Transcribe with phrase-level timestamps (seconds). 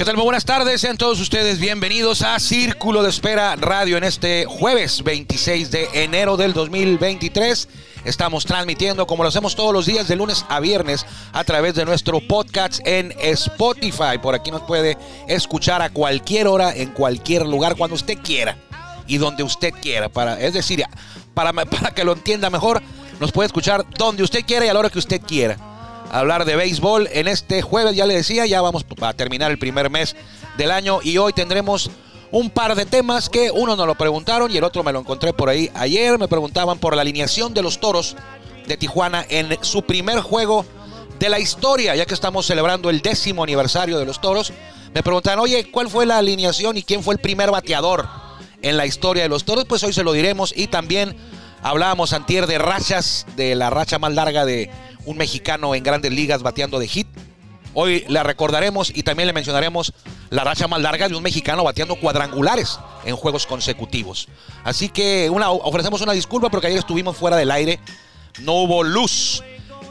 [0.00, 0.16] ¿Qué tal?
[0.16, 5.02] Muy buenas tardes, sean todos ustedes bienvenidos a Círculo de Espera Radio en este jueves
[5.04, 7.68] 26 de enero del 2023.
[8.06, 11.84] Estamos transmitiendo como lo hacemos todos los días de lunes a viernes a través de
[11.84, 14.16] nuestro podcast en Spotify.
[14.22, 14.96] Por aquí nos puede
[15.28, 18.56] escuchar a cualquier hora, en cualquier lugar, cuando usted quiera
[19.06, 20.08] y donde usted quiera.
[20.08, 20.82] Para, es decir,
[21.34, 22.80] para, para que lo entienda mejor,
[23.20, 25.58] nos puede escuchar donde usted quiera y a la hora que usted quiera
[26.10, 29.90] hablar de béisbol en este jueves, ya le decía, ya vamos a terminar el primer
[29.90, 30.16] mes
[30.56, 31.90] del año y hoy tendremos
[32.32, 35.32] un par de temas que uno nos lo preguntaron y el otro me lo encontré
[35.32, 38.16] por ahí ayer, me preguntaban por la alineación de los Toros
[38.66, 40.64] de Tijuana en su primer juego
[41.18, 44.52] de la historia, ya que estamos celebrando el décimo aniversario de los Toros.
[44.94, 48.08] Me preguntaban, oye, ¿cuál fue la alineación y quién fue el primer bateador
[48.62, 49.64] en la historia de los Toros?
[49.66, 51.16] Pues hoy se lo diremos y también
[51.62, 54.70] hablábamos antier de rachas, de la racha más larga de
[55.10, 57.08] un mexicano en grandes ligas bateando de hit.
[57.74, 59.92] Hoy la recordaremos y también le mencionaremos
[60.30, 64.28] la racha más larga de un mexicano bateando cuadrangulares en juegos consecutivos.
[64.64, 67.80] Así que una, ofrecemos una disculpa porque ayer estuvimos fuera del aire.
[68.40, 69.42] No hubo luz,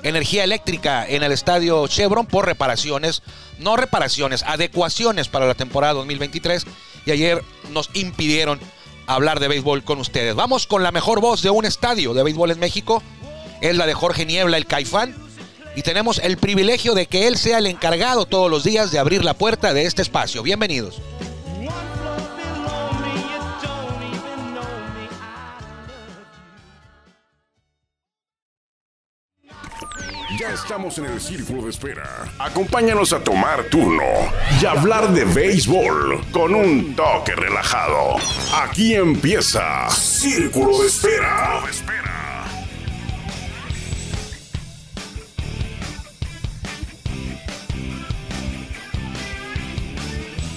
[0.03, 3.21] energía eléctrica en el estadio Chevron por reparaciones,
[3.59, 6.65] no reparaciones, adecuaciones para la temporada 2023
[7.05, 8.59] y ayer nos impidieron
[9.05, 10.35] hablar de béisbol con ustedes.
[10.35, 13.01] Vamos con la mejor voz de un estadio de béisbol en México
[13.61, 15.15] es la de Jorge Niebla, el Caifán.
[15.75, 19.23] Y tenemos el privilegio de que él sea el encargado todos los días de abrir
[19.23, 20.43] la puerta de este espacio.
[20.43, 21.01] Bienvenidos.
[30.39, 32.07] Ya estamos en el círculo de espera.
[32.39, 34.03] Acompáñanos a tomar turno
[34.61, 38.15] y hablar de béisbol con un toque relajado.
[38.53, 41.61] Aquí empieza Círculo de Espera.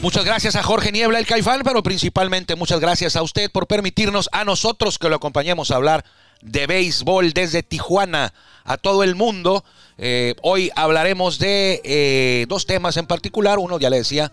[0.02, 4.28] Muchas gracias a Jorge Niebla, el Caifán, pero principalmente muchas gracias a usted por permitirnos
[4.32, 6.04] a nosotros que lo acompañemos a hablar
[6.40, 9.64] de béisbol desde Tijuana a todo el mundo.
[9.98, 13.60] Eh, hoy hablaremos de eh, dos temas en particular.
[13.60, 14.32] Uno, ya le decía,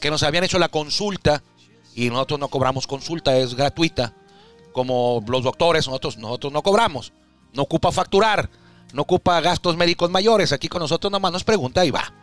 [0.00, 1.42] que nos habían hecho la consulta
[1.96, 4.14] y nosotros no cobramos consulta, es gratuita.
[4.70, 7.12] Como los doctores, nosotros, nosotros no cobramos.
[7.52, 8.48] No ocupa facturar,
[8.92, 10.52] no ocupa gastos médicos mayores.
[10.52, 12.19] Aquí con nosotros nomás nos pregunta y va.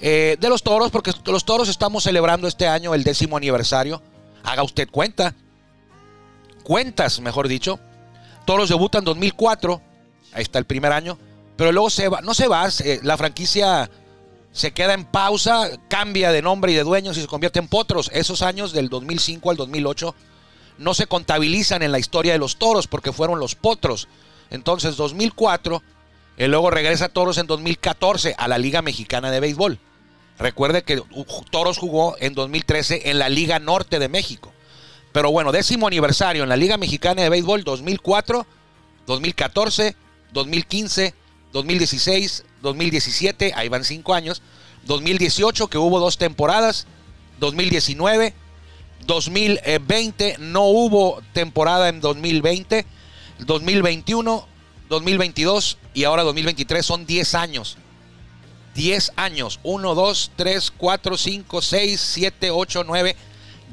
[0.00, 4.02] Eh, de los toros, porque los toros estamos celebrando este año el décimo aniversario.
[4.42, 5.34] Haga usted cuenta.
[6.62, 7.78] Cuentas, mejor dicho.
[8.44, 9.80] Toros debutan en 2004.
[10.32, 11.18] Ahí está el primer año.
[11.56, 12.68] Pero luego se va, no se va,
[13.02, 13.90] la franquicia
[14.52, 18.10] se queda en pausa, cambia de nombre y de dueños y se convierte en potros.
[18.12, 20.14] Esos años del 2005 al 2008
[20.78, 24.08] no se contabilizan en la historia de los toros porque fueron los potros.
[24.50, 25.82] Entonces 2004,
[26.38, 29.78] y luego regresa Toros en 2014 a la Liga Mexicana de Béisbol.
[30.38, 31.02] Recuerde que
[31.50, 34.52] Toros jugó en 2013 en la Liga Norte de México.
[35.12, 38.46] Pero bueno, décimo aniversario en la Liga Mexicana de Béisbol 2004,
[39.06, 39.96] 2014,
[40.32, 41.14] 2015,
[41.52, 44.42] 2016, 2017, ahí van cinco años,
[44.84, 46.86] 2018 que hubo dos temporadas,
[47.40, 48.34] 2019,
[49.06, 52.84] 2020 no hubo temporada en 2020,
[53.38, 54.46] 2021,
[54.88, 57.76] 2022 y ahora 2023 son 10 años.
[58.74, 59.60] 10 años.
[59.62, 63.16] 1, 2, 3, 4, 5, 6, 7, 8, 9.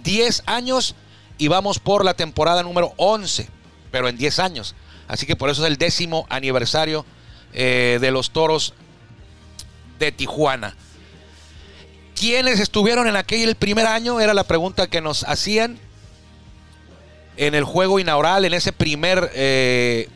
[0.04, 0.96] 10 años
[1.38, 3.48] y vamos por la temporada número 11,
[3.92, 4.76] pero en 10 años.
[5.08, 7.06] Así que por eso es el décimo aniversario
[7.54, 8.74] eh, de los toros
[10.00, 10.76] de Tijuana.
[12.16, 14.20] ¿Quiénes estuvieron en aquel primer año?
[14.20, 15.80] Era la pregunta que nos hacían
[17.38, 20.10] en el juego inaugural, en ese primer eh,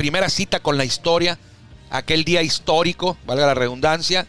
[0.00, 1.38] primera cita con la historia,
[1.90, 4.26] aquel día histórico, valga la redundancia,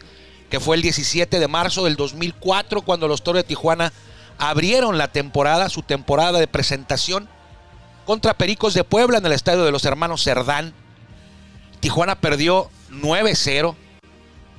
[0.50, 3.94] que fue el 17 de marzo del 2004, cuando los Toros de Tijuana
[4.38, 7.30] abrieron la temporada, su temporada de presentación
[8.06, 10.74] contra Pericos de Puebla en el estadio de los hermanos Cerdán.
[11.80, 13.74] Tijuana perdió 9-0.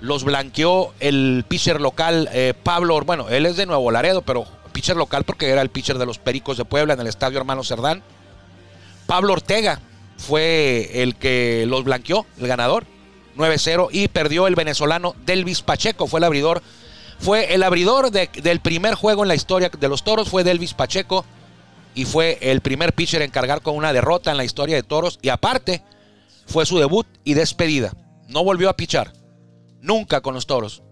[0.00, 4.96] Los blanqueó el pitcher local eh, Pablo, bueno, él es de Nuevo Laredo, pero pitcher
[4.96, 8.02] local porque era el pitcher de los Pericos de Puebla en el estadio Hermano Cerdán.
[9.06, 9.78] Pablo Ortega
[10.22, 12.86] fue el que los blanqueó, el ganador.
[13.36, 16.62] 9-0 y perdió el venezolano Delvis Pacheco, fue el abridor.
[17.18, 21.24] Fue el abridor del primer juego en la historia de los Toros, fue Delvis Pacheco
[21.94, 25.20] y fue el primer pitcher en cargar con una derrota en la historia de Toros
[25.22, 25.82] y aparte
[26.46, 27.92] fue su debut y despedida.
[28.26, 29.12] No volvió a pichar,
[29.80, 30.82] nunca con los Toros.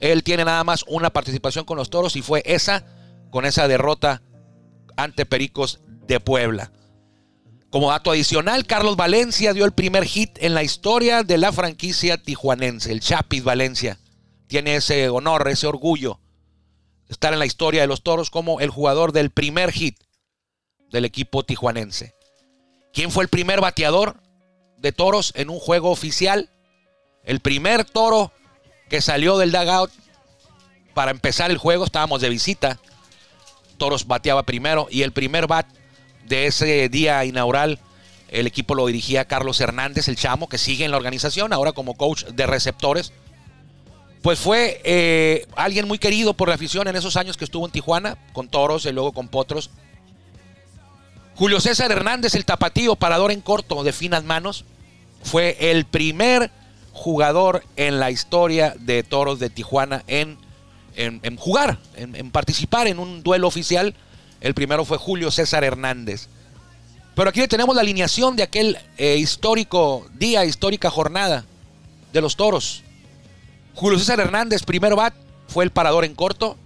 [0.00, 2.84] Él tiene nada más una participación con los Toros y fue esa,
[3.30, 4.20] con esa derrota
[4.96, 6.72] ante Pericos de Puebla.
[7.74, 12.16] Como dato adicional, Carlos Valencia dio el primer hit en la historia de la franquicia
[12.16, 13.98] tijuanense, el Chapis Valencia.
[14.46, 16.20] Tiene ese honor, ese orgullo,
[17.08, 19.98] estar en la historia de los toros como el jugador del primer hit
[20.92, 22.14] del equipo tijuanense.
[22.92, 24.22] ¿Quién fue el primer bateador
[24.78, 26.50] de toros en un juego oficial?
[27.24, 28.30] El primer toro
[28.88, 29.90] que salió del dugout
[30.94, 32.78] para empezar el juego, estábamos de visita.
[33.78, 35.66] Toros bateaba primero y el primer bat
[36.26, 37.78] de ese día inaugural,
[38.28, 41.94] el equipo lo dirigía Carlos Hernández, el chamo, que sigue en la organización, ahora como
[41.94, 43.12] coach de receptores.
[44.22, 47.72] Pues fue eh, alguien muy querido por la afición en esos años que estuvo en
[47.72, 49.70] Tijuana, con toros y luego con potros.
[51.36, 54.64] Julio César Hernández, el tapatío, parador en corto de finas manos,
[55.22, 56.50] fue el primer
[56.92, 60.38] jugador en la historia de toros de Tijuana en,
[60.94, 63.94] en, jugar, en participar en un duelo oficial
[64.44, 66.28] el primero fue Julio César Hernández.
[67.14, 71.46] Pero aquí tenemos la alineación de aquel eh, histórico día, histórica jornada
[72.12, 72.82] de los toros.
[73.74, 75.14] Julio César Hernández, primero bat,
[75.48, 76.58] fue el parador en corto.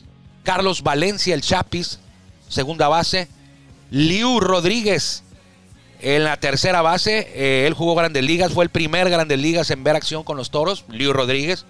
[0.42, 2.00] Carlos Valencia, el Chapis,
[2.48, 3.28] segunda base.
[3.92, 5.22] Liu Rodríguez
[6.00, 7.30] en la tercera base.
[7.32, 10.50] Eh, él jugó Grandes Ligas, fue el primer Grandes Ligas en ver acción con los
[10.50, 10.84] toros.
[10.88, 11.64] Liu Rodríguez.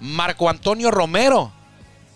[0.00, 1.52] Marco Antonio Romero,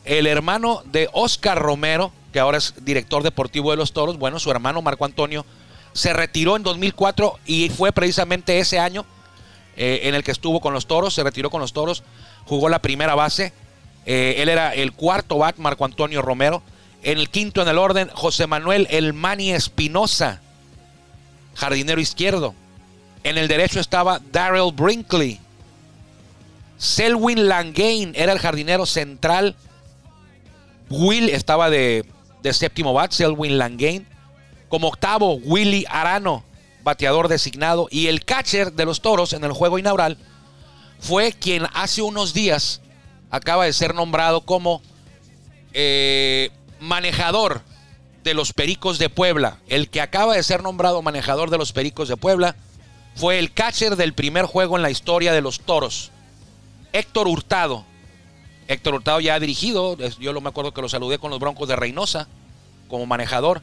[0.07, 4.19] el hermano de Oscar Romero, que ahora es director deportivo de los Toros.
[4.19, 5.45] Bueno, su hermano Marco Antonio
[5.93, 9.05] se retiró en 2004 y fue precisamente ese año
[9.77, 12.03] eh, en el que estuvo con los Toros, se retiró con los Toros,
[12.45, 13.53] jugó la primera base.
[14.07, 16.63] Eh, él era el cuarto bat, Marco Antonio Romero.
[17.03, 20.41] En el quinto en el orden, José Manuel El Mani Espinosa,
[21.55, 22.55] jardinero izquierdo.
[23.25, 25.41] En el derecho estaba Darrell Brinkley.
[26.77, 29.55] Selwyn Langain era el jardinero central.
[30.89, 32.05] Will estaba de
[32.43, 34.07] de séptimo bat, Selwyn Langain.
[34.69, 36.45] Como octavo, Willy Arano,
[36.83, 37.89] bateador designado.
[37.91, 40.17] Y el catcher de los toros en el juego inaugural
[41.01, 42.81] fue quien hace unos días
[43.31, 44.83] acaba de ser nombrado como
[45.73, 47.63] eh, manejador
[48.23, 49.59] de los Pericos de Puebla.
[49.69, 52.57] El que acaba de ser nombrado manejador de los Pericos de Puebla
[53.15, 56.11] fue el catcher del primer juego en la historia de los toros,
[56.93, 57.85] Héctor Hurtado.
[58.71, 61.69] Héctor Hurtado ya ha dirigido, yo lo me acuerdo que lo saludé con los Broncos
[61.69, 62.29] de Reynosa
[62.89, 63.63] como manejador,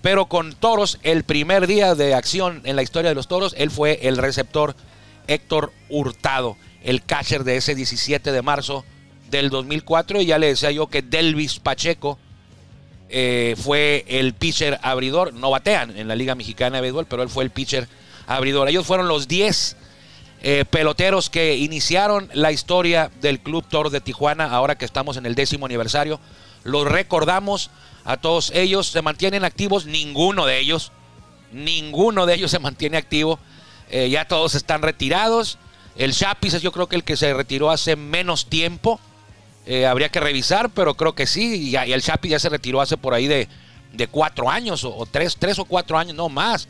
[0.00, 3.72] pero con Toros, el primer día de acción en la historia de los Toros, él
[3.72, 4.76] fue el receptor
[5.26, 8.84] Héctor Hurtado, el catcher de ese 17 de marzo
[9.28, 12.16] del 2004, y ya le decía yo que Delvis Pacheco
[13.08, 17.28] eh, fue el pitcher abridor, no batean en la Liga Mexicana de Béisbol, pero él
[17.28, 17.88] fue el pitcher
[18.28, 18.68] abridor.
[18.68, 19.76] Ellos fueron los 10
[20.46, 25.24] eh, peloteros que iniciaron la historia del Club Toros de Tijuana, ahora que estamos en
[25.24, 26.20] el décimo aniversario.
[26.64, 27.70] Los recordamos
[28.04, 30.92] a todos ellos, se mantienen activos, ninguno de ellos,
[31.50, 33.38] ninguno de ellos se mantiene activo.
[33.88, 35.56] Eh, ya todos están retirados.
[35.96, 39.00] El Chapis es yo creo que el que se retiró hace menos tiempo.
[39.64, 41.70] Eh, habría que revisar, pero creo que sí.
[41.70, 43.48] Y, el Chapis ya se retiró hace por ahí de,
[44.10, 46.68] cuatro años o, tres, tres o cuatro años, no más.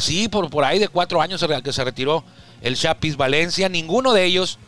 [0.00, 2.24] sí, por, por ahí de cuatro años que se retiró
[2.62, 3.68] el Chapis Valencia.
[3.68, 4.58] Ninguno de ellos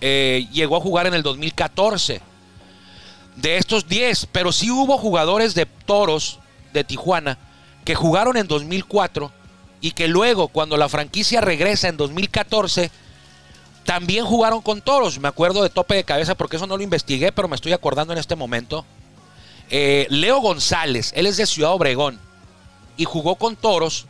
[0.00, 2.20] eh, llegó a jugar en el 2014.
[3.36, 6.40] De estos 10, pero sí hubo jugadores de Toros
[6.72, 7.38] de Tijuana
[7.84, 9.32] que jugaron en 2004
[9.80, 12.90] y que luego, cuando la franquicia regresa en 2014,
[13.84, 15.18] también jugaron con Toros.
[15.20, 18.12] Me acuerdo de tope de cabeza porque eso no lo investigué, pero me estoy acordando
[18.12, 18.84] en este momento.
[19.70, 22.18] Eh, Leo González, él es de Ciudad Obregón
[22.96, 24.06] y jugó con Toros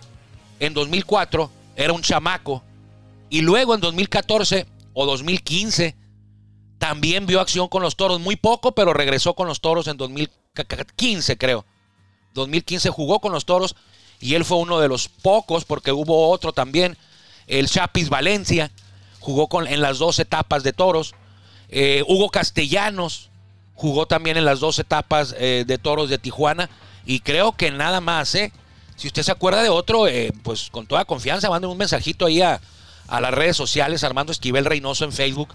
[0.58, 1.50] en 2004.
[1.76, 2.62] Era un chamaco
[3.30, 5.96] y luego en 2014 o 2015
[6.78, 8.20] también vio acción con los toros.
[8.20, 11.64] Muy poco, pero regresó con los toros en 2015, creo.
[12.34, 13.74] 2015 jugó con los toros
[14.20, 16.96] y él fue uno de los pocos, porque hubo otro también,
[17.46, 18.70] el Chapis Valencia,
[19.20, 21.14] jugó con, en las dos etapas de toros.
[21.68, 23.30] Eh, Hugo Castellanos
[23.74, 26.70] jugó también en las dos etapas eh, de toros de Tijuana.
[27.04, 28.52] Y creo que nada más, ¿eh?
[28.96, 32.42] Si usted se acuerda de otro, eh, pues con toda confianza, manden un mensajito ahí
[32.42, 32.60] a,
[33.08, 35.48] a las redes sociales, Armando Esquivel Reynoso en Facebook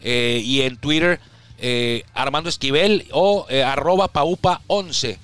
[0.00, 1.20] eh, y en Twitter,
[1.58, 5.16] eh, Armando Esquivel o eh, arroba paupa11.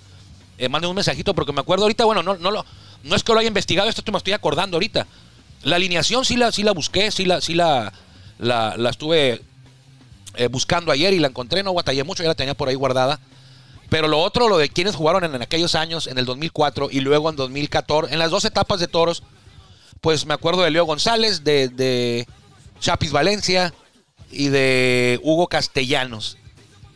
[0.70, 2.64] manden un mensajito porque me acuerdo ahorita, bueno, no, no,
[3.02, 5.06] no es que lo haya investigado, esto me estoy acordando ahorita.
[5.62, 7.92] La alineación sí la, sí la busqué, sí la, sí la,
[8.38, 9.42] la, estuve
[10.50, 13.18] buscando ayer y la encontré, no batallé mucho, ya la tenía por ahí guardada.
[13.88, 17.30] Pero lo otro, lo de quienes jugaron en, aquellos años, en el 2004 y luego
[17.30, 19.22] en 2014, en las dos etapas de toros,
[20.04, 22.26] pues me acuerdo de Leo González, de,
[22.78, 23.72] Chapis Valencia
[24.30, 26.36] y de Hugo Castellanos.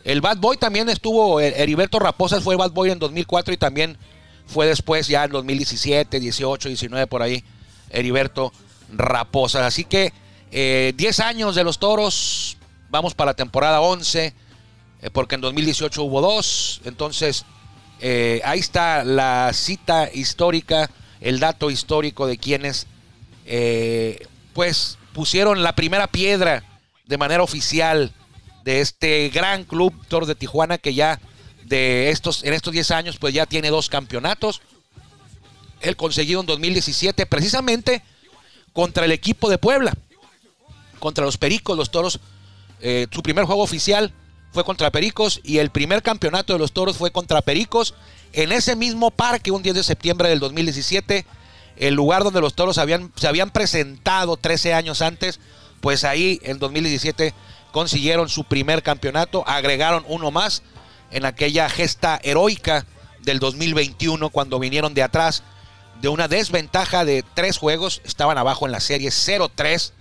[0.04, 3.96] El Bad Boy también estuvo, Heriberto Raposas fue Bad Boy en 2004 y también
[4.46, 7.42] fue después ya en 2017, 18, 19 por ahí,
[7.88, 8.52] Heriberto
[8.92, 9.62] Raposas.
[9.62, 10.12] Así que
[10.50, 12.58] 10 eh, años de los toros,
[12.90, 14.34] vamos para la temporada 11,
[15.00, 16.82] eh, porque en 2018 hubo dos.
[16.84, 17.46] Entonces,
[18.00, 20.90] eh, ahí está la cita histórica,
[21.22, 22.86] el dato histórico de quienes,
[24.52, 26.64] pues, pusieron la primera piedra
[27.06, 28.12] de manera oficial
[28.64, 31.18] de este gran club Toros de Tijuana que ya
[31.64, 34.62] de estos, en estos 10 años, pues ya tiene dos campeonatos.
[35.80, 38.02] Él conseguido en 2017, precisamente
[38.72, 39.94] contra el equipo de Puebla,
[40.98, 42.20] contra los Pericos, los Toros.
[42.80, 44.12] Eh, su primer juego oficial
[44.52, 47.94] fue contra Pericos y el primer campeonato de los Toros fue contra Pericos
[48.32, 51.26] en ese mismo parque un 10 de septiembre del 2017,
[51.78, 55.40] el lugar donde los Toros se habían presentado 13 años antes,
[55.80, 57.34] pues ahí en 2017
[57.72, 60.62] consiguieron su primer campeonato, agregaron uno más
[61.10, 62.86] en aquella gesta heroica
[63.22, 65.42] del 2021 cuando vinieron de atrás
[66.00, 69.92] de una desventaja de tres juegos, estaban abajo en la serie 0-3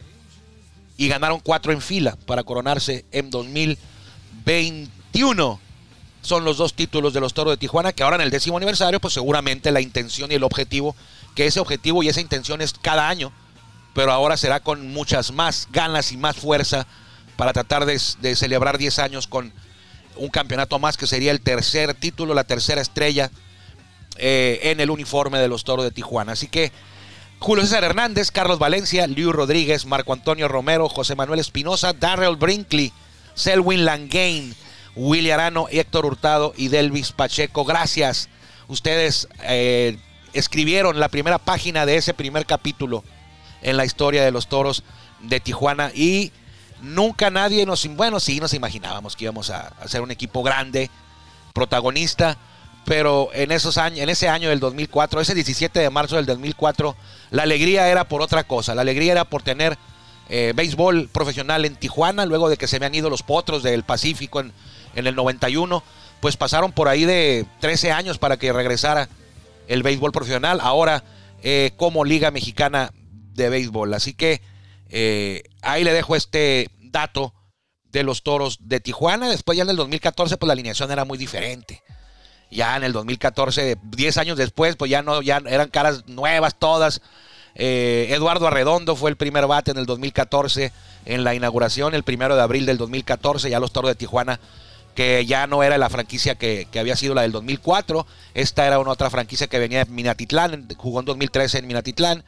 [0.95, 5.59] y ganaron cuatro en fila para coronarse en 2021.
[6.21, 8.99] Son los dos títulos de los Toros de Tijuana que ahora en el décimo aniversario,
[8.99, 10.95] pues seguramente la intención y el objetivo,
[11.37, 13.31] que ese objetivo y esa intención es cada año,
[13.93, 16.87] pero ahora será con muchas más ganas y más fuerza
[17.35, 17.99] para tratar de,
[18.35, 19.53] celebrar 10 años con
[20.15, 23.29] un campeonato más que sería el tercer título, la tercera estrella
[24.15, 26.31] eh, en el uniforme de los Toros de Tijuana.
[26.31, 26.71] Así que
[27.37, 32.91] Julio César Hernández, Carlos Valencia, Liu Rodríguez, Marco Antonio Romero, José Manuel Espinosa, Darrell Brinkley,
[33.35, 34.55] Selwyn Langain,
[34.95, 37.63] Willy Arano, Héctor Hurtado y Delvis Pacheco.
[37.63, 38.27] Gracias.
[38.67, 39.99] Ustedes eh,
[40.33, 43.03] escribieron la primera página de ese primer capítulo
[43.61, 44.83] en la historia de los toros
[45.21, 46.31] de Tijuana y
[46.81, 50.91] Nunca nadie nos, bueno, sí nos imaginábamos que íbamos a, ser un equipo grande,
[51.53, 52.37] protagonista,
[52.85, 56.95] pero en esos años, en ese año del 2004, ese 17 de marzo del 2004,
[57.31, 59.77] la alegría era por otra cosa, la alegría era por tener
[60.29, 63.83] eh, béisbol profesional en Tijuana, luego de que se me han ido los potros del
[63.83, 64.53] Pacífico en,
[64.93, 65.83] el 91,
[66.19, 69.09] pues pasaron por ahí de 13 años para que regresara
[69.67, 71.03] el béisbol profesional, ahora
[71.43, 72.91] eh, como Liga Mexicana
[73.33, 73.93] de Béisbol.
[73.93, 74.41] Así que
[74.89, 77.33] eh, ahí le dejo este dato
[77.85, 79.29] de los toros de Tijuana.
[79.29, 81.83] Después ya en el 2014, pues la alineación era muy diferente.
[82.49, 87.01] Ya en el 2014, 10 años después, pues ya no, ya eran caras nuevas todas.
[87.55, 90.71] Eh, Eduardo Arredondo fue el primer bate en el 2014
[91.05, 94.39] en la inauguración, el primero de abril del 2014, ya los toros de Tijuana,
[94.97, 98.89] que ya no era la franquicia que, había sido la del 2004, esta era una
[98.89, 102.23] otra franquicia que venía de Minatitlán, jugó en 2013 en Minatitlán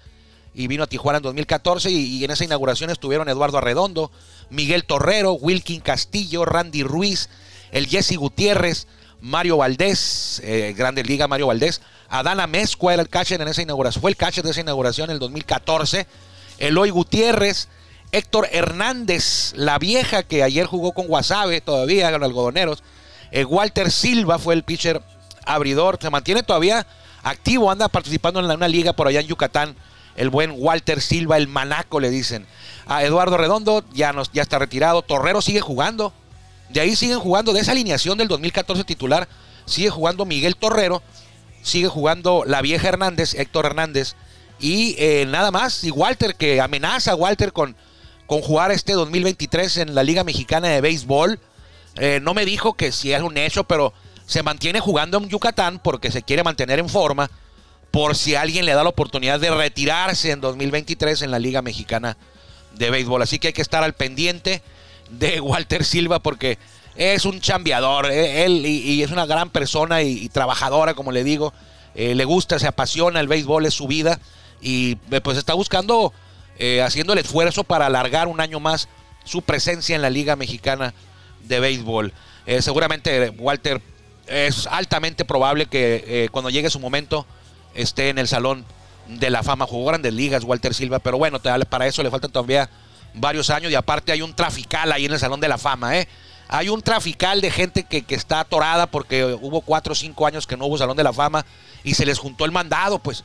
[0.54, 4.12] y vino a Tijuana en 2014 y, en esa inauguración estuvieron Eduardo Arredondo,
[4.52, 7.30] Miguel Torrero, Wilkin Castillo, Randy Ruiz,
[7.72, 8.86] el Jesse Gutiérrez,
[9.20, 14.00] Mario Valdés, eh, Grande Liga Mario Valdés, Adana Mezcua era el catcher en esa inauguración,
[14.00, 16.06] fue el catcher de esa inauguración en el 2014,
[16.60, 17.68] Eloy Gutiérrez,
[18.12, 22.84] Héctor Hernández, la vieja que ayer jugó con Guasave todavía, los algodoneros,
[23.32, 25.02] eh, Walter Silva fue el pitcher
[25.46, 26.88] abridor, se mantiene todavía
[27.24, 29.76] activo, anda participando en una liga por allá en Yucatán
[30.16, 32.46] el buen Walter Silva, el manaco, le dicen.
[32.88, 35.02] A Eduardo Redondo ya, nos, ya está retirado.
[35.02, 36.12] Torrero sigue jugando.
[36.68, 39.30] De ahí siguen jugando, de esa alineación del 2014 titular,
[39.66, 41.02] sigue jugando Miguel Torrero,
[41.64, 44.16] sigue jugando la vieja Hernández, Héctor Hernández,
[44.60, 47.76] y eh, nada más, y Walter, que amenaza a Walter con,
[48.30, 51.40] con jugar este 2023 en la Liga Mexicana de Béisbol.
[51.96, 53.92] Eh, no me dijo que si es un hecho, pero
[54.28, 57.32] se mantiene jugando en Yucatán porque se quiere mantener en forma
[57.90, 62.18] por si alguien le da la oportunidad de retirarse en 2023 en la Liga Mexicana
[62.76, 63.24] de Béisbol.
[63.24, 64.62] Así que hay que estar al pendiente
[65.10, 66.60] de Walter Silva porque
[66.96, 71.52] es un chambeador, eh, él y, es una gran persona y, trabajadora, como le digo.
[71.96, 74.20] Eh, le gusta, se apasiona, el béisbol es su vida
[74.62, 76.14] y pues está buscando,
[76.84, 78.90] haciendo el esfuerzo para alargar un año más
[79.24, 80.94] su presencia en la Liga Mexicana
[81.44, 82.14] de Béisbol.
[82.60, 83.82] seguramente Walter
[84.28, 87.26] es altamente probable que cuando llegue su momento
[87.74, 88.66] esté en el Salón
[89.08, 89.66] de la Fama.
[89.66, 91.40] Jugó grandes ligas Walter Silva, pero bueno,
[91.70, 92.70] para eso le faltan todavía
[93.14, 96.08] varios años y aparte hay un trafical ahí en el Salón de la Fama, ¿eh?
[96.52, 100.58] Hay un trafical de gente que, está atorada porque hubo cuatro o cinco años que
[100.58, 101.46] no hubo Salón de la Fama
[101.84, 103.24] y se les juntó el mandado, pues.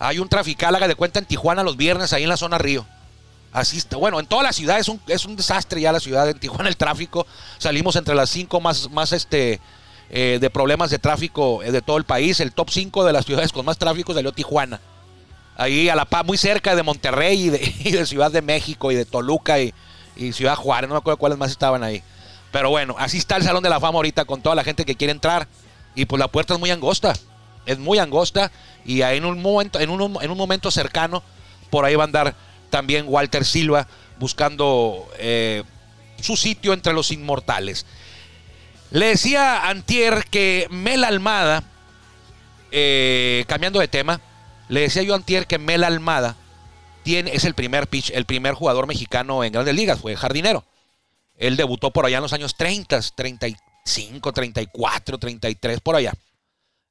[0.00, 2.86] Hay un trafical, haga de cuenta, en Tijuana los viernes, ahí en la zona Río.
[3.52, 3.96] Así está.
[3.98, 6.68] Bueno, en toda la ciudad es un, es un desastre ya la ciudad de Tijuana,
[6.68, 7.26] el tráfico.
[7.58, 9.60] Salimos entre las cinco más, más este,
[10.12, 12.40] eh, de problemas de tráfico eh, de todo el país.
[12.40, 14.80] El top 5 de las ciudades con más tráfico salió Tijuana.
[15.56, 18.90] Ahí a la paz, muy cerca de Monterrey y de, y de, Ciudad de México
[18.90, 19.72] y de Toluca y,
[20.16, 20.88] y, Ciudad Juárez.
[20.88, 22.02] No me acuerdo cuáles más estaban ahí.
[22.50, 24.96] Pero bueno, así está el Salón de la Fama ahorita con toda la gente que
[24.96, 25.46] quiere entrar.
[25.94, 27.12] Y pues la puerta es muy angosta.
[27.64, 28.50] Es muy angosta.
[28.84, 31.22] Y ahí en un momento, en un, en un momento cercano,
[31.70, 32.34] por ahí va a andar
[32.70, 33.86] también Walter Silva
[34.18, 35.64] buscando eh,
[36.20, 37.86] su sitio entre los inmortales.
[38.90, 41.64] Le decía Antier que Mel Almada,
[42.72, 44.20] eh, cambiando de tema,
[44.68, 46.36] le decía yo a Antier que Mel Almada
[47.02, 50.64] tiene, es el primer pitch, el primer jugador mexicano en grandes ligas, fue jardinero.
[51.36, 56.12] Él debutó por allá en los años 30, 35, 34, 33, por allá.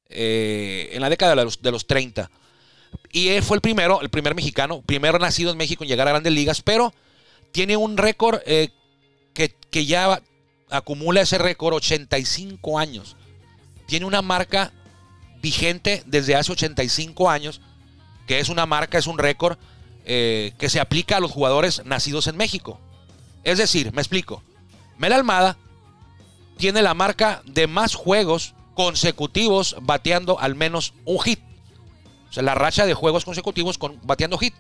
[0.10, 2.30] Eh, en la década de los, de los 30.
[3.12, 6.12] Y él fue el primero, el primer mexicano, primero nacido en México en llegar a
[6.12, 6.94] grandes ligas, pero
[7.52, 8.70] tiene un récord eh,
[9.34, 10.22] que, que, ya
[10.70, 13.16] acumula ese récord 85 años.
[13.86, 14.74] Tiene una marca
[15.42, 17.62] vigente desde hace 85 años,
[18.28, 19.58] que es una marca, es un récord
[20.06, 22.80] eh, que se aplica a los jugadores nacidos en México.
[23.44, 24.44] Es decir, me explico.
[24.98, 25.58] Mel Almada
[26.58, 31.42] tiene la marca de más juegos consecutivos bateando al menos un hit.
[32.30, 34.54] O sea, la racha de juegos consecutivos con bateando hit,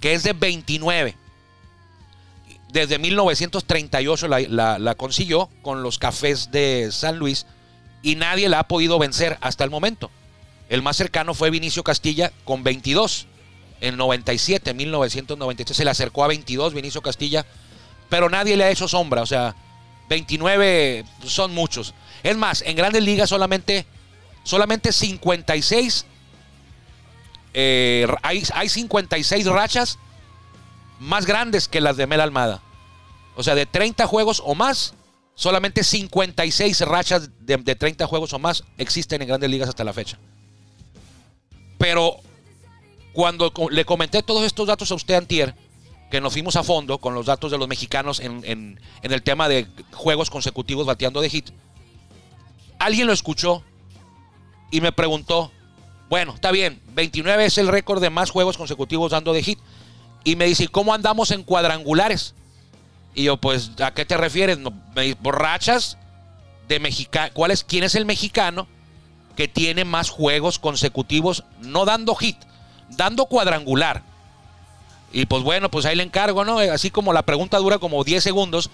[0.00, 1.16] que es de 29.
[2.72, 7.46] Desde 1938 la, la, la, consiguió con los cafés de San Luis
[8.02, 10.10] y nadie la ha podido vencer hasta el momento.
[10.68, 13.28] El más cercano fue Vinicio Castilla con 22.
[13.80, 17.46] En 97, 1997 se le acercó a 22 Vinicio Castilla,
[18.08, 19.22] pero nadie le ha hecho sombra.
[19.22, 19.54] O sea,
[20.12, 21.94] 29 son muchos.
[22.22, 23.86] Es más, en grandes ligas solamente,
[24.44, 26.06] solamente 56
[27.54, 29.98] eh, hay, hay 56 rachas
[31.00, 32.62] más grandes que las de Mel Almada.
[33.36, 34.94] O sea, de 30 juegos o más,
[35.34, 39.94] solamente 56 rachas de, de, 30 juegos o más existen en grandes ligas hasta la
[39.94, 40.18] fecha.
[41.78, 42.16] Pero
[43.14, 45.54] cuando le comenté todos estos datos a usted antier,
[46.12, 49.48] que nos fuimos a fondo con los datos de los mexicanos en, en, el tema
[49.48, 51.48] de juegos consecutivos bateando de hit,
[52.78, 53.64] alguien lo escuchó
[54.70, 55.50] y me preguntó,
[56.10, 59.58] bueno, está bien, 29 es el récord de más juegos consecutivos dando de hit.
[60.22, 62.34] Y me dice, ¿cómo andamos en cuadrangulares?
[63.14, 64.58] Y yo, pues, ¿a qué te refieres?
[65.22, 65.96] Borrachas
[66.68, 67.30] de mexicano.
[67.32, 68.68] ¿Cuál ¿Quién es el mexicano
[69.34, 72.36] que tiene más juegos consecutivos no dando hit,
[72.90, 74.11] dando cuadrangular?
[75.12, 76.58] Y pues bueno, pues ahí le encargo, ¿no?
[76.58, 78.70] Así como la pregunta dura como 10 segundos,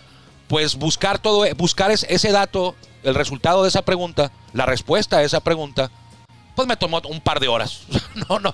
[0.46, 5.40] pues buscar todo, buscar ese dato, el resultado de esa pregunta, la respuesta a esa
[5.40, 5.90] pregunta
[6.59, 7.83] pues me tomó un par de horas.
[8.29, 8.53] no, no.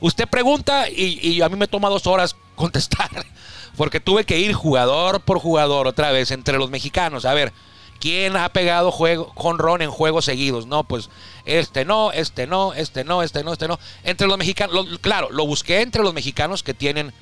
[0.00, 3.08] Usted pregunta y, y, a mí me toma dos horas contestar.
[3.76, 7.24] Porque tuve que ir jugador por jugador otra vez entre los mexicanos.
[7.24, 7.52] A ver,
[8.00, 10.66] ¿quién ha pegado juego, Ron en juegos seguidos?
[10.66, 11.10] No, pues
[11.44, 13.78] este no, este no, este no, este no, este no.
[14.02, 17.12] Entre los mexicanos, lo, claro, lo busqué entre los mexicanos que tienen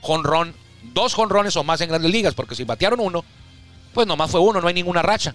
[0.00, 0.54] jonrón,
[0.94, 2.34] dos jonrones o más en grandes ligas.
[2.34, 3.24] Porque si batearon uno,
[3.94, 5.34] pues nomás fue uno, no hay ninguna racha.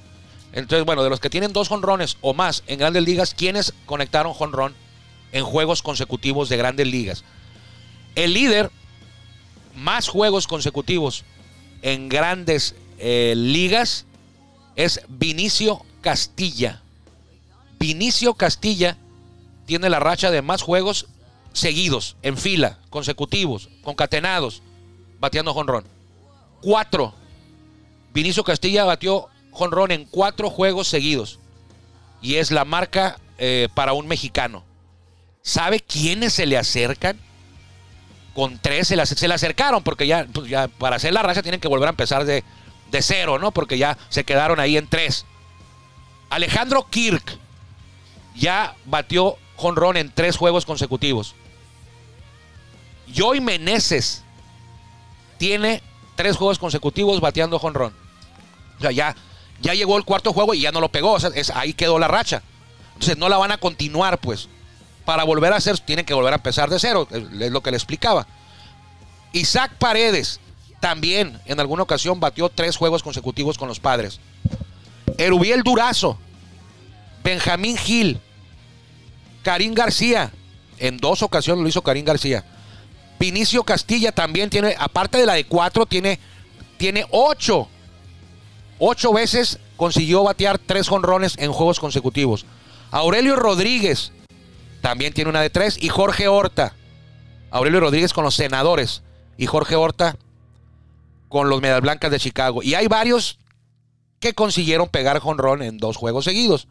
[0.54, 4.34] Entonces, bueno, de los que tienen dos jonrones o más en grandes ligas, ¿quiénes conectaron
[4.34, 4.76] jonrón
[5.32, 7.24] en juegos consecutivos de grandes ligas?
[8.16, 8.72] El líder,
[9.76, 11.26] más juegos consecutivos
[11.82, 14.06] en grandes eh, ligas,
[14.76, 16.82] es Vinicio Castilla.
[17.80, 18.98] Vinicio Castilla
[19.66, 21.08] tiene la racha de más juegos
[21.54, 24.62] seguidos, en fila, consecutivos, concatenados,
[25.20, 25.86] bateando jonrón.
[26.62, 27.14] Cuatro.
[28.14, 31.40] Vinicio Castilla batió jonrón en cuatro juegos seguidos.
[32.22, 34.64] Y es la marca eh, para un mexicano.
[35.42, 37.20] ¿Sabe quiénes se le acercan?
[38.34, 41.68] Con tres se le, acercaron, porque ya, pues ya, para hacer la racha tienen que
[41.68, 42.44] volver a empezar de,
[42.90, 43.52] de cero, ¿no?
[43.52, 45.26] Porque ya se quedaron ahí en tres.
[46.30, 47.38] Alejandro Kirk
[48.36, 51.36] ya batió jonrón en tres juegos consecutivos.
[53.08, 54.24] Joy Meneses
[55.38, 55.82] tiene
[56.16, 57.94] tres juegos consecutivos bateando jonrón.
[58.78, 59.16] O sea, ya
[59.64, 61.14] ya llegó el cuarto juego y ya no lo pegó.
[61.14, 62.44] O sea, ahí quedó la racha.
[62.94, 64.50] Entonces no la van a continuar, pues.
[65.06, 67.08] Para volver a hacer, tienen que volver a empezar de cero.
[67.12, 68.28] Es lo que le explicaba.
[69.32, 70.40] Isaac Paredes
[70.80, 74.20] también en alguna ocasión batió tres juegos consecutivos con los padres.
[75.18, 76.18] Erubiel Durazo,
[77.24, 78.20] Benjamín Gil,
[79.44, 80.32] Karim García.
[80.78, 82.44] En dos ocasiones lo hizo Karim García.
[83.24, 86.20] Vinicio Castilla también tiene, aparte de la de cuatro, tiene,
[86.78, 87.70] tiene ocho
[88.86, 92.46] Ocho veces consiguió batear tres jonrones en juegos consecutivos.
[92.92, 94.12] Aurelio Rodríguez
[94.82, 95.78] también tiene una de tres.
[95.82, 96.74] Y Jorge Horta
[97.50, 99.04] Aurelio Rodríguez con los Senadores
[99.38, 100.18] y Jorge Horta
[101.30, 102.62] con los Medias Blancas de Chicago.
[102.62, 103.40] Y hay varios
[104.20, 106.68] que consiguieron pegar jonrón en dos juegos seguidos.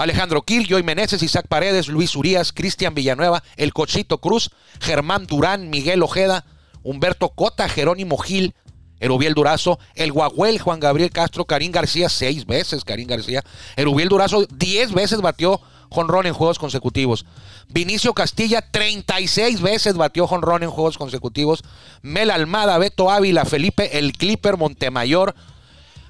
[0.00, 4.48] Alejandro Kir, Joy Meneses, Isaac Paredes, Luis Urias, Cristian Villanueva, El Cochito Cruz,
[4.80, 6.46] Germán Durán, Miguel Ojeda,
[6.82, 8.54] Humberto Cota, Jerónimo Gil,
[8.98, 13.44] Erubiel Durazo, El Guaguel, Juan Gabriel Castro, Karim García, seis veces Karim García.
[13.76, 15.60] Erubiel Durazo, diez veces batió
[15.90, 17.26] jonrón en juegos consecutivos.
[17.68, 21.62] Vinicio Castilla, 36 veces batió jonrón en juegos consecutivos.
[22.00, 25.34] Mel Almada, Beto Ávila, Felipe El Clipper, Montemayor,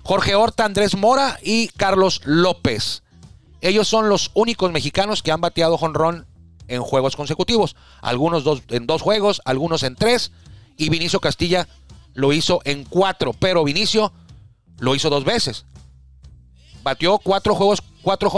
[0.04, 3.02] Jorge Horta, Andrés Mora y Carlos López.
[3.60, 6.26] Ellos son los únicos mexicanos que han bateado jonrón
[6.68, 7.76] en juegos consecutivos.
[8.00, 10.32] Algunos dos, en dos juegos, algunos en tres.
[10.76, 11.68] Y Vinicio Castilla
[12.14, 13.32] lo hizo en cuatro.
[13.32, 14.12] Pero Vinicio
[14.78, 15.66] lo hizo dos veces.
[16.82, 18.30] Batió cuatro juegos, cuatro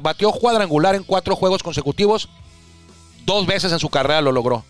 [0.00, 2.28] batió cuadrangular en cuatro juegos consecutivos.
[3.24, 4.64] Dos veces en su carrera lo logró.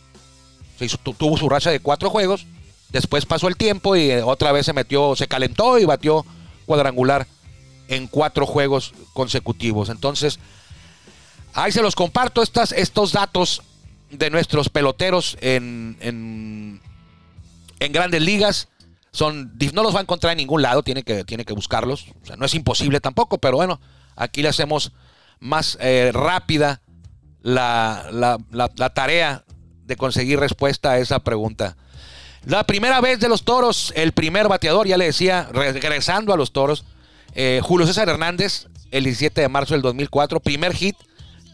[0.79, 2.47] Se tuvo su racha de cuatro juegos.
[2.89, 6.25] Después pasó el tiempo y otra vez se metió, se calentó y batió
[6.65, 7.27] cuadrangular
[7.91, 9.91] en cuatro juegos consecutivos.
[9.91, 10.39] Entonces,
[11.53, 13.63] ahí se los comparto estas, estos datos
[14.11, 16.81] de nuestros peloteros en, en,
[17.93, 18.69] grandes ligas.
[19.11, 22.07] Son, no los va a encontrar en ningún lado, tiene que, tiene que buscarlos.
[22.39, 23.81] No es imposible tampoco, pero bueno,
[24.15, 24.93] aquí le hacemos
[25.41, 26.81] más eh, rápida
[27.43, 29.45] la, la, la tarea
[29.85, 31.77] de conseguir respuesta a esa pregunta.
[32.47, 36.53] La primera vez de los toros, el primer bateador, ya le decía, regresando a los
[36.53, 36.85] toros,
[37.35, 40.41] eh, Julio César Hernández, el 17 de marzo del 2004.
[40.41, 40.97] Primer hit,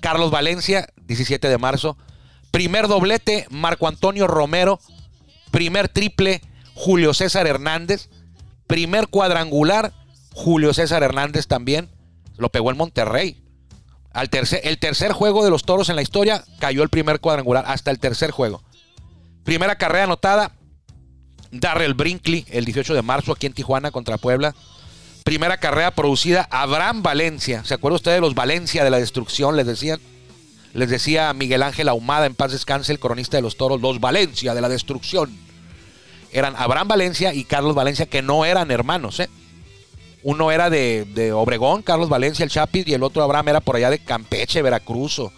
[0.00, 1.96] Carlos Valencia, 17 de marzo.
[2.50, 4.80] Primer doblete, Marco Antonio Romero.
[5.50, 6.40] Primer triple,
[6.74, 8.08] Julio César Hernández.
[8.66, 9.92] Primer cuadrangular,
[10.32, 11.90] Julio César Hernández también.
[12.36, 13.42] Lo pegó en Monterrey.
[14.12, 17.64] Al tercer, el tercer juego de los toros en la historia cayó el primer cuadrangular,
[17.66, 18.62] hasta el tercer juego.
[19.44, 20.52] Primera carrera anotada,
[21.50, 24.54] Darrell Brinkley, el 18 de marzo aquí en Tijuana contra Puebla.
[25.26, 27.64] Primera carrera producida, Abraham Valencia.
[27.64, 29.56] ¿Se acuerda usted de los Valencia de la destrucción?
[29.56, 29.98] Les decían.
[30.72, 34.54] Les decía Miguel Ángel Ahumada, en paz descanse, el cronista de los toros, los Valencia
[34.54, 35.36] de la destrucción.
[36.30, 39.18] Eran Abraham Valencia y Carlos Valencia, que no eran hermanos.
[39.18, 39.28] ¿eh?
[40.22, 43.90] Uno era de, Obregón, Carlos Valencia, el Chapis, y el otro Abraham era por allá
[43.90, 45.32] de Campeche, Veracruz, o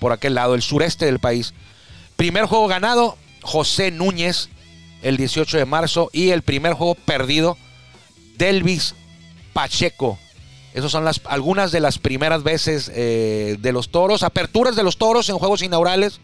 [0.00, 1.52] por aquel lado, el sureste del país.
[2.16, 4.48] Primer juego ganado, José Núñez,
[5.02, 7.58] el 18 de marzo, y el primer juego perdido,
[8.38, 8.94] Delvis
[9.56, 10.18] Pacheco.
[10.74, 14.22] Esas son las, algunas de las primeras veces eh, de los toros.
[14.22, 16.20] Aperturas de los toros en juegos inaugurales.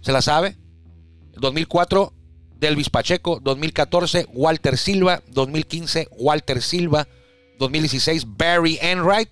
[0.00, 0.56] ¿Se la sabe?
[1.34, 2.14] 2004,
[2.58, 3.40] Delvis Pacheco.
[3.42, 5.22] 2014, Walter Silva.
[5.28, 7.06] 2015, Walter Silva.
[7.58, 9.28] 2016, Barry Enright.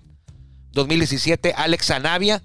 [0.73, 2.43] 2017, Alex Anavia.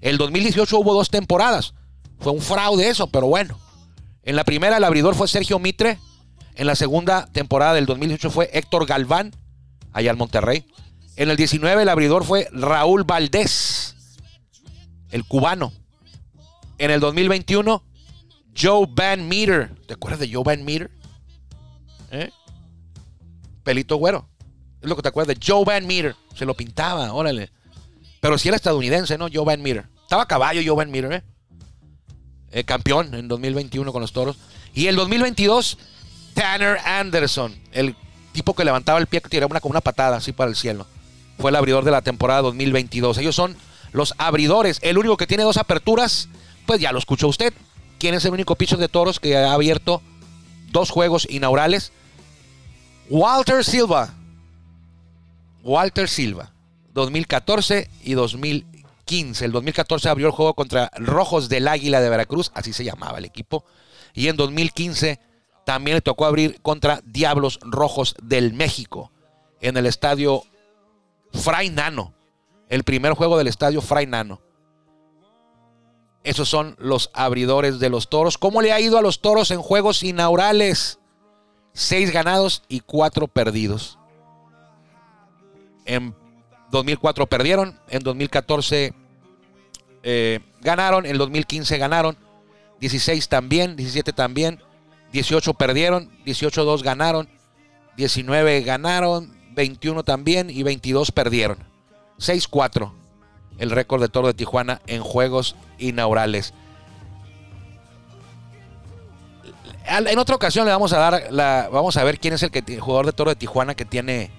[0.00, 1.74] El 2018 hubo dos temporadas.
[2.18, 3.56] Fue un fraude eso, pero bueno.
[4.24, 6.00] En la primera el abridor fue Sergio Mitre.
[6.56, 9.30] En la segunda temporada del 2018 fue Héctor Galván
[9.92, 10.64] allá en Monterrey.
[11.16, 13.96] En el 19 el abridor fue Raúl Valdés,
[15.10, 15.72] el cubano.
[16.78, 17.82] En el 2021,
[18.56, 19.74] Joe Van Meter.
[19.86, 20.90] ¿Te acuerdas de Joe Van Meter?
[22.10, 22.30] ¿Eh?
[23.64, 24.28] Pelito güero.
[24.80, 26.14] Es lo que te acuerdas de Joe Van Meter.
[26.34, 27.50] Se lo pintaba, órale.
[28.20, 29.28] Pero si era estadounidense, ¿no?
[29.32, 29.88] Joe Van Meter.
[30.02, 31.22] Estaba a caballo Joe Van Meter, ¿eh?
[32.50, 32.64] ¿eh?
[32.64, 34.38] campeón en 2021 con los toros.
[34.74, 35.78] Y el 2022,
[36.34, 37.96] Tanner Anderson, el
[38.38, 40.86] tipo que levantaba el pie que tiraba una, como una patada así para el cielo.
[41.38, 43.18] Fue el abridor de la temporada 2022.
[43.18, 43.56] Ellos son
[43.90, 44.78] los abridores.
[44.82, 46.28] El único que tiene dos aperturas,
[46.64, 47.52] pues ya lo escuchó usted.
[47.98, 50.02] ¿Quién es el único pitcher de toros que ha abierto
[50.70, 51.90] dos juegos inaugurales?
[53.10, 54.14] Walter Silva.
[55.64, 56.52] Walter Silva.
[56.94, 59.44] 2014 y 2015.
[59.44, 63.24] El 2014 abrió el juego contra Rojos del Águila de Veracruz, así se llamaba el
[63.24, 63.64] equipo.
[64.14, 65.18] Y en 2015
[65.68, 69.12] también le tocó abrir contra Diablos Rojos del México
[69.60, 70.42] en el estadio
[71.34, 72.14] Fray Nano.
[72.70, 74.40] El primer juego del estadio Fray Nano.
[76.24, 78.38] Esos son los abridores de los toros.
[78.38, 81.00] ¿Cómo le ha ido a los toros en juegos inaugurales?
[81.74, 83.98] Seis ganados y cuatro perdidos.
[85.84, 86.14] En
[86.70, 88.94] 2004 perdieron, en 2014
[90.02, 92.16] eh, ganaron, en 2015 ganaron,
[92.80, 94.62] 16 también, 17 también,
[95.12, 97.28] 18 perdieron, 18-2 ganaron,
[97.96, 101.58] 19 ganaron, 21 también y 22 perdieron.
[102.18, 102.92] 6-4
[103.58, 106.54] el récord de Toro de Tijuana en juegos inaugurales.
[109.86, 112.78] En otra ocasión le vamos a dar la, vamos a ver quién es el, que,
[112.78, 114.30] jugador de Toro de Tijuana que tiene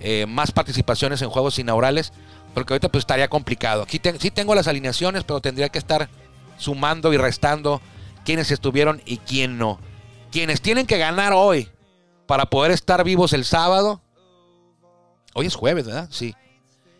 [0.00, 2.12] eh, más participaciones en juegos inaugurales,
[2.52, 3.82] porque ahorita pues estaría complicado.
[3.82, 6.08] Aquí sí tengo las alineaciones, pero tendría que estar
[6.58, 7.80] sumando y restando
[8.24, 9.78] quiénes estuvieron y quién no.
[10.32, 11.68] Quienes tienen que ganar hoy
[12.26, 14.00] para poder estar vivos el sábado.
[15.34, 16.08] Hoy es jueves, ¿verdad?
[16.10, 16.34] Sí.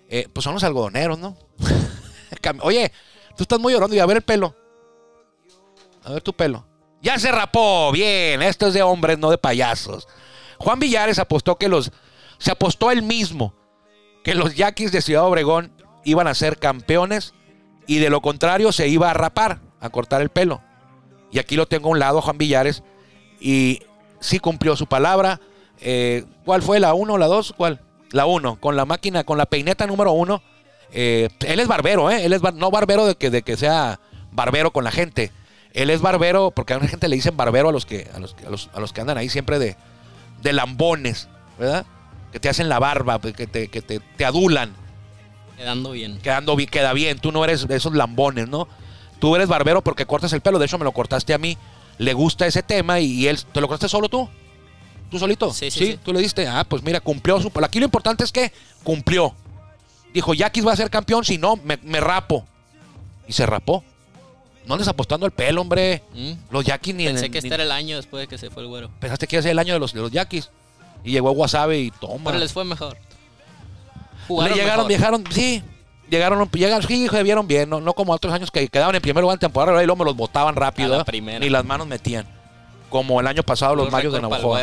[0.09, 1.37] Eh, pues son los algodoneros, ¿no?
[2.63, 2.93] Oye,
[3.37, 4.55] tú estás muy llorando y a ver el pelo.
[6.05, 6.67] A ver tu pelo.
[7.01, 8.43] Ya se rapó, bien.
[8.43, 10.07] Esto es de hombres, no de payasos.
[10.59, 11.91] Juan Villares apostó que los.
[12.39, 13.55] Se apostó él mismo
[14.23, 15.73] que los Yaquis de Ciudad Obregón
[16.05, 17.35] iban a ser campeones
[17.87, 20.63] y de lo contrario se iba a rapar, a cortar el pelo.
[21.31, 22.83] Y aquí lo tengo a un lado, Juan Villares,
[23.43, 23.83] y
[24.21, 25.41] sí cumplió su palabra.
[25.81, 27.55] Eh, ¿Cuál fue la 1 o la 2?
[27.57, 27.81] ¿Cuál?
[28.13, 30.43] La 1, con la máquina, con la peineta número 1.
[30.93, 32.25] Eh, él es barbero, ¿eh?
[32.25, 33.99] Él es no barbero de que, de que sea
[34.31, 35.33] barbero con la gente.
[35.73, 38.37] Él es barbero, porque a una gente le dicen barbero a los que, a los,
[38.75, 39.77] a los, que andan ahí siempre de,
[40.43, 41.29] de lambones,
[41.59, 41.87] ¿verdad?
[42.31, 44.75] Que te hacen la barba, que te, que te, te adulan.
[45.57, 46.19] Quedando bien.
[46.19, 47.19] Quedando bien, queda bien.
[47.19, 48.69] Tú no eres de esos lambones, ¿no?
[49.19, 50.59] Tú eres barbero porque cortas el pelo.
[50.59, 51.57] De hecho, me lo cortaste a mí.
[52.03, 53.39] Le gusta ese tema y, él.
[53.53, 54.29] ¿Te lo cortaste solo tú?
[55.09, 55.53] ¿Tú solito?
[55.53, 56.49] Sí, sí, sí, Tú le diste.
[56.49, 57.53] Ah, pues mira, cumplió su.
[57.63, 59.35] Aquí lo importante es que cumplió.
[60.13, 62.45] Dijo, Yaquis va a ser campeón, si no, me, rapó.
[63.29, 63.85] Y se rapó.
[64.67, 66.03] No les apostando el pelo, hombre.
[66.13, 66.33] Mm.
[66.51, 68.69] Los Yaquis ni Pensé que este era el año después de que se fue el
[68.69, 68.91] güero.
[68.99, 70.51] Pensaste que iba a ser el año de los, de los Yaquis.
[71.05, 72.31] Y llegó a Wasabi y toma.
[72.31, 72.97] Pero les fue mejor.
[74.29, 75.63] Le llegaron, viajaron, sí.
[76.09, 79.37] Llegaron, llegaron, sí, vieron bien, no, no como otros años que quedaban en primer lugar
[79.37, 81.03] en temporada y luego me los botaban rápido.
[81.11, 82.27] Ni las manos metían.
[82.91, 84.55] Como el año pasado los mayos de Navajo.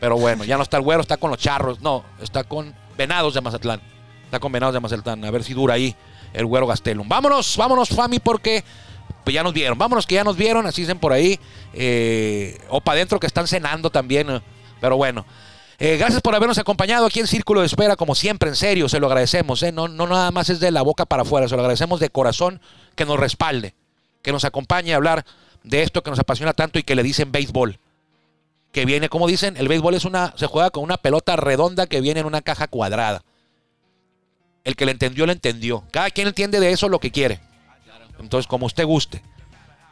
[0.00, 1.80] Pero bueno, ya no está el güero, está con los charros.
[1.80, 3.80] No, está con Venados de Mazatlán.
[4.24, 5.24] Está con Venados de Mazatlán.
[5.24, 5.94] A ver si dura ahí
[6.32, 7.08] el güero Gastelum.
[7.08, 8.64] Vámonos, vámonos, Fami, porque
[9.24, 9.76] pues ya nos vieron.
[9.76, 11.38] Vámonos que ya nos vieron, así dicen por ahí.
[11.74, 14.40] Eh, o para adentro que están cenando también.
[14.80, 15.26] Pero bueno.
[15.80, 18.98] Eh, gracias por habernos acompañado aquí en Círculo de Espera, como siempre, en serio, se
[18.98, 19.62] lo agradecemos.
[19.62, 19.70] ¿eh?
[19.70, 22.60] No, no nada más es de la boca para afuera, se lo agradecemos de corazón
[22.96, 23.74] que nos respalde,
[24.22, 25.24] que nos acompañe a hablar
[25.62, 27.78] de esto que nos apasiona tanto y que le dicen béisbol.
[28.72, 32.00] Que viene, como dicen, el béisbol es una, se juega con una pelota redonda que
[32.00, 33.22] viene en una caja cuadrada.
[34.64, 35.84] El que le entendió, le entendió.
[35.92, 37.40] Cada quien entiende de eso lo que quiere.
[38.18, 39.22] Entonces, como usted guste.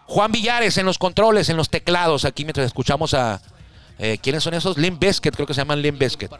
[0.06, 3.40] Juan Villares en los controles, en los teclados, aquí mientras escuchamos a,
[3.98, 4.76] eh, ¿Quiénes son esos?
[4.76, 6.30] Lim Biscuit, creo que se llaman Lim Biscuit.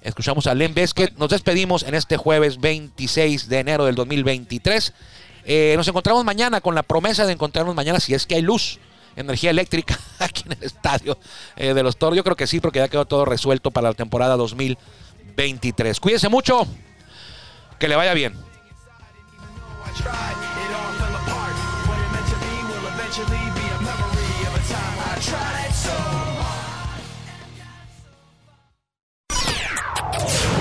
[0.00, 1.16] Escuchamos a Lim Biscuit.
[1.16, 4.92] Nos despedimos en este jueves 26 de enero del 2023.
[5.44, 8.78] Eh, nos encontramos mañana con la promesa de encontrarnos mañana si es que hay luz,
[9.16, 11.18] energía eléctrica aquí en el estadio
[11.56, 12.16] eh, de los Toros.
[12.16, 15.98] Yo creo que sí, porque ya quedó todo resuelto para la temporada 2023.
[16.00, 16.66] Cuídense mucho.
[17.78, 18.34] Que le vaya bien.